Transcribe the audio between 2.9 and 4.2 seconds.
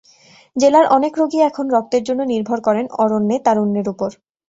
অরণ্যে তারুণ্যের ওপর।